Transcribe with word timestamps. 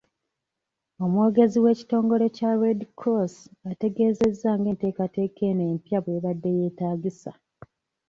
Omwogezi 1.03 1.57
w'ekitongole 1.63 2.25
kya 2.35 2.51
Red 2.61 2.79
Cross, 2.99 3.33
ategeezezza 3.71 4.49
ng'enteekateeka 4.59 5.41
eno 5.51 5.63
empya 5.71 5.99
bw'ebadde 6.03 6.49
yeetaagisa. 6.57 7.31